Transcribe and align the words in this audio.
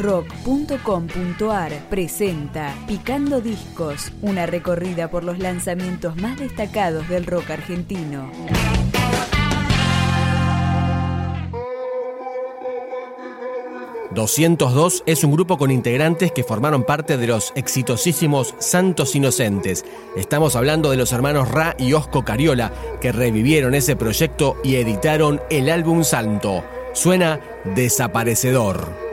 rock.com.ar 0.00 1.72
presenta 1.90 2.74
Picando 2.86 3.40
Discos, 3.40 4.12
una 4.22 4.46
recorrida 4.46 5.10
por 5.10 5.24
los 5.24 5.38
lanzamientos 5.38 6.16
más 6.16 6.38
destacados 6.38 7.08
del 7.08 7.26
rock 7.26 7.50
argentino. 7.50 8.30
...202 14.12 15.04
es 15.06 15.22
un 15.22 15.30
grupo 15.30 15.56
con 15.56 15.70
integrantes 15.70 16.32
que 16.32 16.42
formaron 16.42 16.82
parte 16.82 17.16
de 17.16 17.28
los 17.28 17.52
exitosísimos 17.54 18.56
Santos 18.58 19.14
Inocentes. 19.14 19.84
Estamos 20.16 20.56
hablando 20.56 20.90
de 20.90 20.96
los 20.96 21.12
hermanos 21.12 21.48
Ra 21.48 21.76
y 21.78 21.92
Osco 21.92 22.24
Cariola, 22.24 22.72
que 23.00 23.12
revivieron 23.12 23.72
ese 23.72 23.94
proyecto 23.94 24.56
y 24.64 24.76
editaron 24.76 25.40
el 25.48 25.70
álbum 25.70 26.02
Santo. 26.02 26.64
Suena 26.92 27.40
Desaparecedor. 27.76 29.09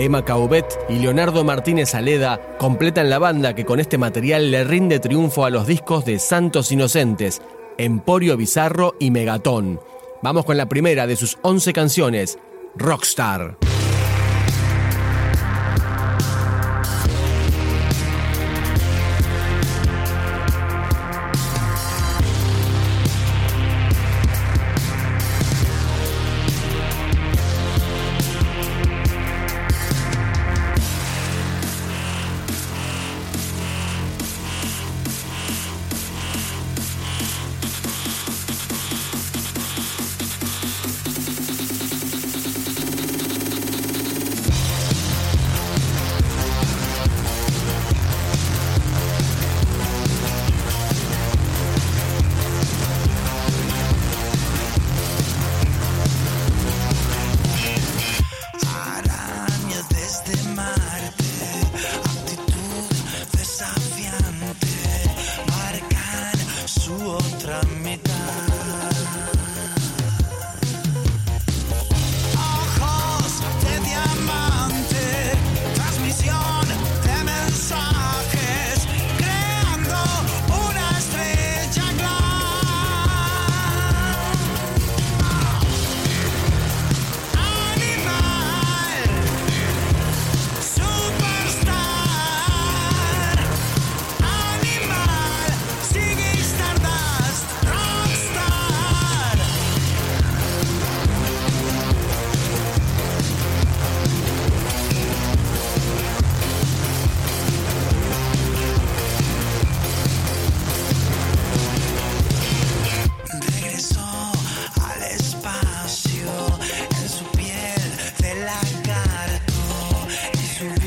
Emma 0.00 0.24
Caubet 0.24 0.64
y 0.88 0.94
Leonardo 0.94 1.44
Martínez 1.44 1.94
Aleda 1.94 2.56
completan 2.58 3.10
la 3.10 3.18
banda 3.18 3.54
que 3.54 3.66
con 3.66 3.80
este 3.80 3.98
material 3.98 4.50
le 4.50 4.64
rinde 4.64 4.98
triunfo 4.98 5.44
a 5.44 5.50
los 5.50 5.66
discos 5.66 6.06
de 6.06 6.18
Santos 6.18 6.72
Inocentes, 6.72 7.42
Emporio 7.76 8.38
Bizarro 8.38 8.94
y 8.98 9.10
Megatón. 9.10 9.78
Vamos 10.22 10.46
con 10.46 10.56
la 10.56 10.70
primera 10.70 11.06
de 11.06 11.16
sus 11.16 11.36
11 11.42 11.74
canciones, 11.74 12.38
Rockstar. 12.76 13.58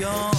canción. 0.03 0.32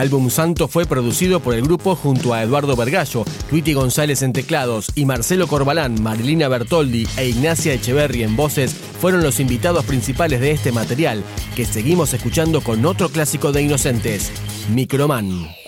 Álbum 0.00 0.30
Santo 0.30 0.66
fue 0.66 0.86
producido 0.86 1.40
por 1.40 1.54
el 1.54 1.62
grupo 1.62 1.94
junto 1.94 2.34
a 2.34 2.42
Eduardo 2.42 2.74
Vergallo, 2.74 3.24
Luiti 3.50 3.74
González 3.74 4.22
en 4.22 4.32
teclados 4.32 4.90
y 4.94 5.04
Marcelo 5.04 5.46
Corbalán, 5.46 6.02
Marilina 6.02 6.48
Bertoldi 6.48 7.06
e 7.16 7.28
Ignacia 7.28 7.74
Echeverri 7.74 8.22
en 8.22 8.34
voces 8.34 8.74
fueron 9.00 9.22
los 9.22 9.40
invitados 9.40 9.84
principales 9.84 10.40
de 10.40 10.52
este 10.52 10.72
material, 10.72 11.22
que 11.54 11.64
seguimos 11.64 12.14
escuchando 12.14 12.62
con 12.62 12.84
otro 12.86 13.10
clásico 13.10 13.52
de 13.52 13.62
Inocentes, 13.62 14.32
Microman. 14.74 15.59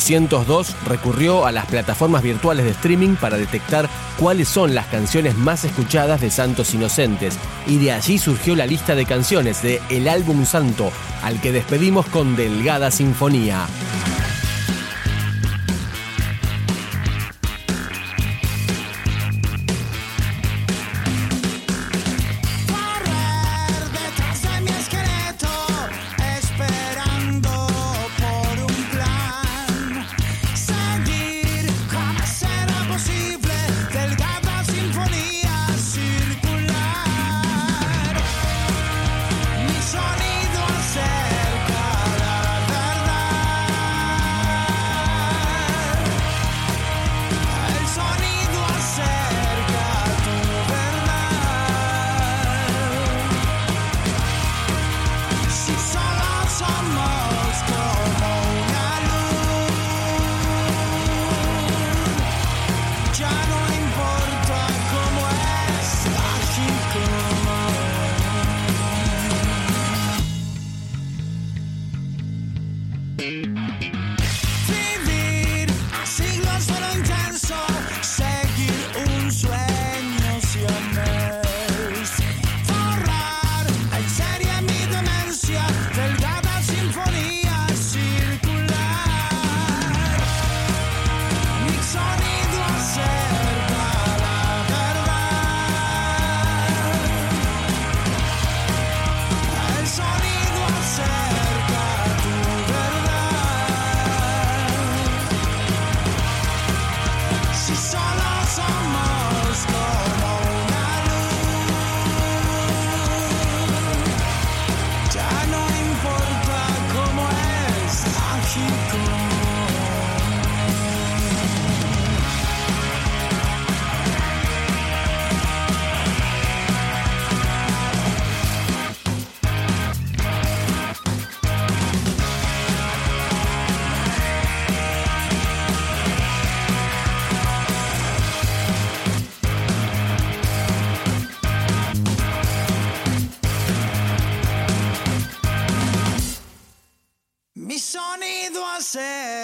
202 0.00 0.74
recurrió 0.86 1.44
a 1.44 1.52
las 1.52 1.66
plataformas 1.66 2.22
virtuales 2.22 2.64
de 2.64 2.70
streaming 2.70 3.16
para 3.16 3.36
detectar 3.36 3.88
cuáles 4.18 4.48
son 4.48 4.74
las 4.74 4.86
canciones 4.86 5.36
más 5.36 5.64
escuchadas 5.64 6.22
de 6.22 6.30
Santos 6.30 6.72
Inocentes 6.72 7.36
y 7.66 7.76
de 7.78 7.92
allí 7.92 8.18
surgió 8.18 8.56
la 8.56 8.66
lista 8.66 8.94
de 8.94 9.04
canciones 9.04 9.62
de 9.62 9.80
El 9.90 10.08
álbum 10.08 10.46
Santo, 10.46 10.90
al 11.22 11.40
que 11.40 11.52
despedimos 11.52 12.06
con 12.06 12.34
Delgada 12.34 12.90
Sinfonía. 12.90 13.66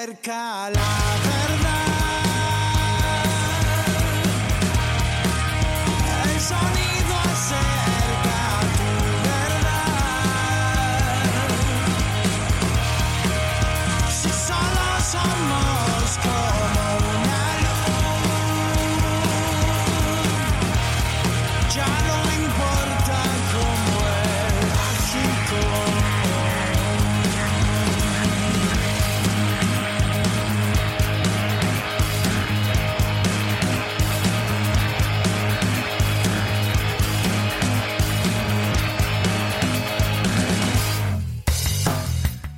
cerca 0.06 0.70
la 0.70 1.25